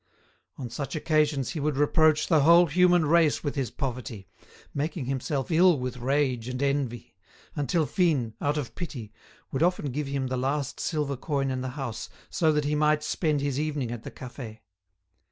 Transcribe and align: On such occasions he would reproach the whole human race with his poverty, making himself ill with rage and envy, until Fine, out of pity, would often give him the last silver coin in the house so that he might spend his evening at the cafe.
On 0.57 0.67
such 0.67 0.95
occasions 0.95 1.51
he 1.51 1.59
would 1.59 1.77
reproach 1.77 2.25
the 2.25 2.39
whole 2.39 2.65
human 2.65 3.05
race 3.05 3.43
with 3.43 3.53
his 3.53 3.69
poverty, 3.69 4.27
making 4.73 5.05
himself 5.05 5.51
ill 5.51 5.77
with 5.77 5.97
rage 5.97 6.47
and 6.47 6.59
envy, 6.63 7.13
until 7.55 7.85
Fine, 7.85 8.33
out 8.41 8.57
of 8.57 8.73
pity, 8.73 9.13
would 9.51 9.61
often 9.61 9.91
give 9.91 10.07
him 10.07 10.25
the 10.25 10.37
last 10.37 10.79
silver 10.79 11.15
coin 11.17 11.51
in 11.51 11.61
the 11.61 11.69
house 11.77 12.09
so 12.31 12.51
that 12.51 12.65
he 12.65 12.73
might 12.73 13.03
spend 13.03 13.41
his 13.41 13.59
evening 13.59 13.91
at 13.91 14.01
the 14.01 14.09
cafe. 14.09 14.63